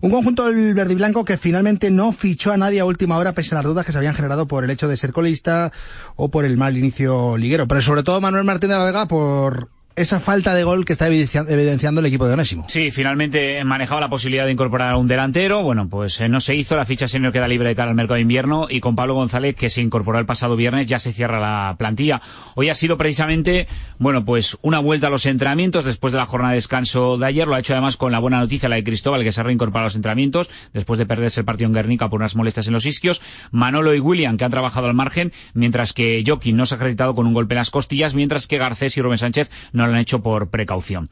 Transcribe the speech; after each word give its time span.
Un 0.00 0.10
conjunto 0.10 0.46
del 0.46 0.74
verde 0.74 0.92
y 0.92 0.96
blanco 0.96 1.24
que 1.24 1.36
finalmente 1.36 1.90
no 1.90 2.12
fichó 2.12 2.52
a 2.52 2.56
nadie 2.56 2.80
a 2.80 2.84
última 2.84 3.18
hora 3.18 3.32
pese 3.32 3.54
a 3.54 3.58
las 3.58 3.64
dudas 3.64 3.84
que 3.84 3.92
se 3.92 3.98
habían 3.98 4.14
generado 4.14 4.46
por 4.46 4.64
el 4.64 4.70
hecho 4.70 4.86
de 4.86 4.96
ser 4.96 5.12
colista 5.12 5.72
o 6.14 6.30
por 6.30 6.44
el 6.44 6.56
mal 6.56 6.76
inicio 6.76 7.36
liguero. 7.36 7.66
Pero 7.66 7.82
sobre 7.82 8.02
todo 8.02 8.20
Manuel 8.20 8.44
Martín 8.44 8.70
de 8.70 8.76
la 8.76 8.84
Vega 8.84 9.06
por 9.06 9.70
esa 9.98 10.20
falta 10.20 10.54
de 10.54 10.64
gol 10.64 10.84
que 10.84 10.92
está 10.92 11.08
evidenciando 11.08 12.00
el 12.00 12.06
equipo 12.06 12.26
de 12.26 12.34
Onésimo. 12.34 12.66
Sí, 12.68 12.90
finalmente 12.90 13.62
manejaba 13.64 14.00
la 14.00 14.08
posibilidad 14.08 14.46
de 14.46 14.52
incorporar 14.52 14.90
a 14.90 14.96
un 14.96 15.08
delantero. 15.08 15.62
Bueno, 15.62 15.88
pues 15.88 16.20
eh, 16.20 16.28
no 16.28 16.40
se 16.40 16.54
hizo. 16.54 16.76
La 16.76 16.84
ficha 16.84 17.08
senior 17.08 17.32
queda 17.32 17.48
libre 17.48 17.68
de 17.68 17.74
cara 17.74 17.90
al 17.90 17.96
mercado 17.96 18.14
de 18.14 18.20
invierno 18.22 18.68
y 18.70 18.80
con 18.80 18.94
Pablo 18.94 19.14
González, 19.14 19.56
que 19.56 19.70
se 19.70 19.80
incorporó 19.80 20.18
el 20.18 20.26
pasado 20.26 20.56
viernes, 20.56 20.86
ya 20.86 20.98
se 20.98 21.12
cierra 21.12 21.40
la 21.40 21.74
plantilla. 21.78 22.22
Hoy 22.54 22.68
ha 22.68 22.74
sido 22.74 22.96
precisamente, 22.96 23.66
bueno, 23.98 24.24
pues 24.24 24.56
una 24.62 24.78
vuelta 24.78 25.08
a 25.08 25.10
los 25.10 25.26
entrenamientos 25.26 25.84
después 25.84 26.12
de 26.12 26.18
la 26.18 26.26
jornada 26.26 26.52
de 26.52 26.58
descanso 26.58 27.18
de 27.18 27.26
ayer. 27.26 27.48
Lo 27.48 27.54
ha 27.54 27.60
hecho 27.60 27.72
además 27.72 27.96
con 27.96 28.12
la 28.12 28.20
buena 28.20 28.38
noticia, 28.38 28.68
la 28.68 28.76
de 28.76 28.84
Cristóbal, 28.84 29.24
que 29.24 29.32
se 29.32 29.40
ha 29.40 29.44
reincorporado 29.44 29.84
a 29.84 29.88
los 29.88 29.96
entrenamientos 29.96 30.48
después 30.72 30.98
de 30.98 31.06
perderse 31.06 31.40
el 31.40 31.46
partido 31.46 31.66
en 31.66 31.74
Guernica 31.74 32.08
por 32.08 32.20
unas 32.20 32.36
molestias 32.36 32.68
en 32.68 32.72
los 32.72 32.86
isquios. 32.86 33.20
Manolo 33.50 33.94
y 33.94 34.00
William, 34.00 34.36
que 34.36 34.44
han 34.44 34.50
trabajado 34.50 34.86
al 34.86 34.94
margen, 34.94 35.32
mientras 35.54 35.92
que 35.92 36.22
Joaquín 36.24 36.56
no 36.56 36.66
se 36.66 36.74
ha 36.74 36.76
acreditado 36.76 37.14
con 37.14 37.26
un 37.26 37.34
golpe 37.34 37.54
en 37.54 37.58
las 37.58 37.70
costillas, 37.70 38.14
mientras 38.14 38.46
que 38.46 38.58
Garcés 38.58 38.96
y 38.96 39.02
Rubén 39.02 39.18
Sánchez 39.18 39.50
no 39.72 39.87
lo 39.88 39.94
han 39.94 40.00
hecho 40.00 40.20
por 40.22 40.48
precaución. 40.48 41.08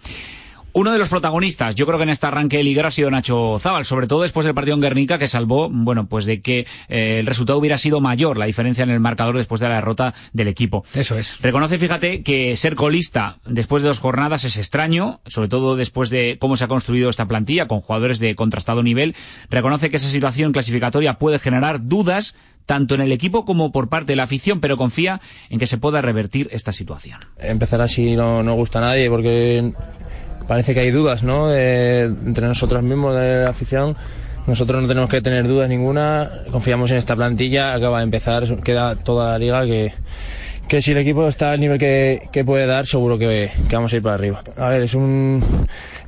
Uno 0.78 0.92
de 0.92 0.98
los 0.98 1.08
protagonistas, 1.08 1.74
yo 1.74 1.86
creo 1.86 1.98
que 1.98 2.02
en 2.02 2.10
este 2.10 2.26
arranque 2.26 2.58
de 2.58 2.62
Liga 2.62 2.86
ha 2.86 2.90
sido 2.90 3.10
Nacho 3.10 3.58
Zabal, 3.58 3.86
sobre 3.86 4.06
todo 4.06 4.24
después 4.24 4.44
del 4.44 4.54
partido 4.54 4.74
en 4.74 4.82
Guernica, 4.82 5.18
que 5.18 5.26
salvó, 5.26 5.70
bueno, 5.70 6.06
pues 6.06 6.26
de 6.26 6.42
que 6.42 6.66
eh, 6.90 7.16
el 7.20 7.24
resultado 7.24 7.58
hubiera 7.58 7.78
sido 7.78 8.02
mayor, 8.02 8.36
la 8.36 8.44
diferencia 8.44 8.84
en 8.84 8.90
el 8.90 9.00
marcador 9.00 9.38
después 9.38 9.58
de 9.58 9.70
la 9.70 9.76
derrota 9.76 10.12
del 10.34 10.48
equipo. 10.48 10.84
Eso 10.92 11.16
es. 11.16 11.40
Reconoce, 11.40 11.78
fíjate, 11.78 12.22
que 12.22 12.58
ser 12.58 12.74
colista 12.74 13.38
después 13.46 13.82
de 13.82 13.88
dos 13.88 14.00
jornadas 14.00 14.44
es 14.44 14.58
extraño, 14.58 15.22
sobre 15.24 15.48
todo 15.48 15.76
después 15.76 16.10
de 16.10 16.36
cómo 16.38 16.58
se 16.58 16.64
ha 16.64 16.68
construido 16.68 17.08
esta 17.08 17.26
plantilla, 17.26 17.68
con 17.68 17.80
jugadores 17.80 18.18
de 18.18 18.34
contrastado 18.34 18.82
nivel. 18.82 19.16
Reconoce 19.48 19.88
que 19.88 19.96
esa 19.96 20.10
situación 20.10 20.52
clasificatoria 20.52 21.14
puede 21.14 21.38
generar 21.38 21.88
dudas 21.88 22.34
tanto 22.66 22.94
en 22.94 23.00
el 23.00 23.12
equipo 23.12 23.44
como 23.46 23.72
por 23.72 23.88
parte 23.88 24.12
de 24.12 24.16
la 24.16 24.24
afición, 24.24 24.60
pero 24.60 24.76
confía 24.76 25.20
en 25.48 25.58
que 25.58 25.66
se 25.66 25.78
pueda 25.78 26.02
revertir 26.02 26.48
esta 26.50 26.72
situación. 26.72 27.20
Empezar 27.38 27.80
así 27.80 28.14
no, 28.14 28.42
no 28.42 28.54
gusta 28.54 28.78
a 28.78 28.82
nadie 28.82 29.08
porque 29.08 29.72
parece 30.46 30.74
que 30.74 30.80
hay 30.80 30.90
dudas 30.90 31.22
¿no? 31.22 31.52
entre 31.52 32.46
nosotros 32.46 32.82
mismos 32.82 33.16
de 33.16 33.44
la 33.44 33.50
afición. 33.50 33.96
Nosotros 34.46 34.80
no 34.80 34.86
tenemos 34.86 35.10
que 35.10 35.20
tener 35.20 35.48
dudas 35.48 35.68
ninguna, 35.68 36.30
confiamos 36.52 36.90
en 36.92 36.98
esta 36.98 37.16
plantilla, 37.16 37.74
acaba 37.74 37.98
de 37.98 38.04
empezar, 38.04 38.44
queda 38.62 38.94
toda 38.94 39.32
la 39.32 39.38
liga 39.38 39.64
que, 39.64 39.92
que 40.68 40.80
si 40.80 40.92
el 40.92 40.98
equipo 40.98 41.26
está 41.26 41.50
al 41.50 41.58
nivel 41.58 41.80
que, 41.80 42.28
que 42.30 42.44
puede 42.44 42.64
dar, 42.66 42.86
seguro 42.86 43.18
que, 43.18 43.50
que, 43.68 43.74
vamos 43.74 43.92
a 43.92 43.96
ir 43.96 44.02
para 44.02 44.14
arriba. 44.14 44.44
A 44.56 44.68
ver, 44.68 44.82
es 44.82 44.94
un, 44.94 45.42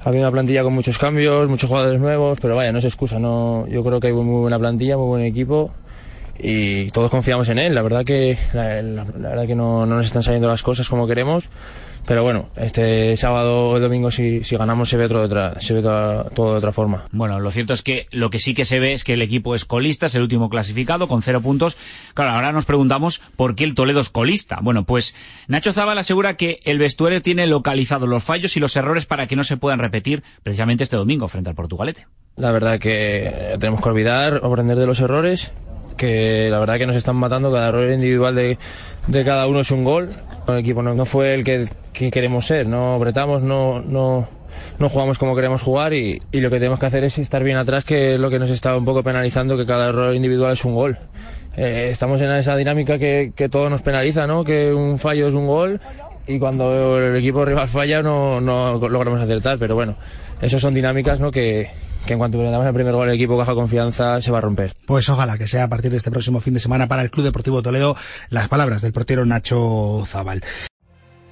ha 0.04 0.08
habido 0.08 0.22
una 0.22 0.30
plantilla 0.30 0.62
con 0.62 0.72
muchos 0.72 0.98
cambios, 0.98 1.48
muchos 1.48 1.68
jugadores 1.68 2.00
nuevos, 2.00 2.38
pero 2.40 2.54
vaya, 2.54 2.70
no 2.70 2.78
es 2.78 2.84
excusa, 2.84 3.18
no, 3.18 3.66
yo 3.66 3.82
creo 3.82 3.98
que 3.98 4.06
hay 4.06 4.12
muy 4.12 4.40
buena 4.40 4.58
plantilla, 4.58 4.96
muy 4.96 5.06
buen 5.06 5.24
equipo 5.24 5.72
y 6.38 6.90
todos 6.90 7.10
confiamos 7.10 7.48
en 7.48 7.58
él. 7.58 7.74
La 7.74 7.82
verdad 7.82 8.04
que, 8.04 8.38
la, 8.52 9.04
verdad 9.04 9.46
que 9.48 9.56
no, 9.56 9.84
no 9.84 9.96
nos 9.96 10.06
están 10.06 10.22
saliendo 10.22 10.48
las 10.48 10.62
cosas 10.62 10.88
como 10.88 11.08
queremos 11.08 11.50
pero 12.08 12.22
bueno, 12.22 12.48
este 12.56 13.14
sábado 13.18 13.68
o 13.68 13.78
domingo 13.78 14.10
si, 14.10 14.42
si 14.42 14.56
ganamos 14.56 14.88
se 14.88 14.96
ve, 14.96 15.04
otro 15.04 15.18
de 15.18 15.26
otra, 15.26 15.60
se 15.60 15.74
ve 15.74 15.82
toda, 15.82 16.24
todo 16.30 16.52
de 16.52 16.56
otra 16.56 16.72
forma. 16.72 17.04
Bueno, 17.12 17.38
lo 17.38 17.50
cierto 17.50 17.74
es 17.74 17.82
que 17.82 18.06
lo 18.10 18.30
que 18.30 18.40
sí 18.40 18.54
que 18.54 18.64
se 18.64 18.80
ve 18.80 18.94
es 18.94 19.04
que 19.04 19.12
el 19.12 19.20
equipo 19.20 19.54
es 19.54 19.66
colista, 19.66 20.06
es 20.06 20.14
el 20.14 20.22
último 20.22 20.48
clasificado 20.48 21.06
con 21.06 21.20
cero 21.20 21.42
puntos. 21.42 21.76
Claro, 22.14 22.30
ahora 22.30 22.50
nos 22.50 22.64
preguntamos 22.64 23.20
por 23.36 23.54
qué 23.54 23.64
el 23.64 23.74
Toledo 23.74 24.00
es 24.00 24.08
colista. 24.08 24.58
Bueno, 24.62 24.84
pues 24.84 25.14
Nacho 25.48 25.74
Zabal 25.74 25.98
asegura 25.98 26.38
que 26.38 26.60
el 26.64 26.78
vestuario 26.78 27.20
tiene 27.20 27.46
localizados 27.46 28.08
los 28.08 28.24
fallos 28.24 28.56
y 28.56 28.60
los 28.60 28.74
errores 28.74 29.04
para 29.04 29.26
que 29.26 29.36
no 29.36 29.44
se 29.44 29.58
puedan 29.58 29.78
repetir 29.78 30.22
precisamente 30.42 30.84
este 30.84 30.96
domingo 30.96 31.28
frente 31.28 31.50
al 31.50 31.56
Portugalete. 31.56 32.06
La 32.36 32.52
verdad 32.52 32.78
que 32.78 33.54
tenemos 33.60 33.82
que 33.82 33.88
olvidar, 33.90 34.40
aprender 34.42 34.78
de 34.78 34.86
los 34.86 35.00
errores 35.00 35.52
que 35.98 36.48
la 36.48 36.58
verdad 36.60 36.78
que 36.78 36.86
nos 36.86 36.96
están 36.96 37.16
matando, 37.16 37.52
cada 37.52 37.68
error 37.68 37.90
individual 37.90 38.34
de, 38.34 38.56
de 39.08 39.24
cada 39.24 39.46
uno 39.46 39.60
es 39.60 39.70
un 39.70 39.84
gol. 39.84 40.08
El 40.46 40.58
equipo 40.58 40.82
no, 40.82 40.94
no 40.94 41.04
fue 41.04 41.34
el 41.34 41.44
que, 41.44 41.68
que, 41.98 42.10
queremos 42.10 42.46
ser, 42.46 42.66
no 42.66 42.94
apretamos, 42.94 43.42
no, 43.42 43.80
no, 43.80 44.28
no 44.78 44.88
jugamos 44.88 45.18
como 45.18 45.34
queremos 45.34 45.62
jugar 45.62 45.94
y, 45.94 46.22
y, 46.32 46.40
lo 46.40 46.50
que 46.50 46.56
tenemos 46.56 46.78
que 46.78 46.86
hacer 46.86 47.04
es 47.04 47.18
estar 47.18 47.42
bien 47.42 47.56
atrás, 47.56 47.84
que 47.84 48.14
es 48.14 48.20
lo 48.20 48.30
que 48.30 48.38
nos 48.38 48.50
está 48.50 48.76
un 48.76 48.84
poco 48.84 49.02
penalizando, 49.02 49.56
que 49.56 49.66
cada 49.66 49.88
error 49.88 50.14
individual 50.14 50.52
es 50.52 50.64
un 50.64 50.74
gol. 50.74 50.98
Eh, 51.56 51.88
estamos 51.90 52.20
en 52.20 52.30
esa 52.30 52.56
dinámica 52.56 52.98
que, 52.98 53.32
que 53.34 53.48
todo 53.48 53.68
nos 53.68 53.82
penaliza, 53.82 54.26
¿no? 54.28 54.44
que 54.44 54.72
un 54.72 54.98
fallo 54.98 55.26
es 55.26 55.34
un 55.34 55.48
gol 55.48 55.80
y 56.28 56.38
cuando 56.38 56.98
el 56.98 57.16
equipo 57.16 57.44
rival 57.44 57.68
falla 57.68 58.00
no, 58.00 58.40
no 58.40 58.78
logramos 58.88 59.20
acertar, 59.20 59.58
pero 59.58 59.74
bueno, 59.74 59.96
esas 60.40 60.60
son 60.60 60.72
dinámicas 60.72 61.18
¿no? 61.18 61.32
que, 61.32 61.68
que 62.06 62.12
en 62.12 62.18
cuanto 62.20 62.38
damos 62.38 62.66
el 62.66 62.74
primer 62.74 62.94
gol 62.94 63.08
el 63.08 63.14
equipo 63.16 63.36
baja 63.36 63.54
confianza 63.54 64.22
se 64.22 64.30
va 64.30 64.38
a 64.38 64.40
romper. 64.40 64.72
Pues 64.86 65.08
ojalá 65.08 65.36
que 65.36 65.48
sea 65.48 65.64
a 65.64 65.68
partir 65.68 65.90
de 65.90 65.96
este 65.96 66.10
próximo 66.10 66.40
fin 66.40 66.54
de 66.54 66.60
semana 66.60 66.86
para 66.86 67.02
el 67.02 67.10
Club 67.10 67.24
Deportivo 67.24 67.60
Toledo 67.60 67.96
las 68.30 68.48
palabras 68.48 68.82
del 68.82 68.92
portero 68.92 69.24
Nacho 69.24 70.04
Zabal. 70.06 70.42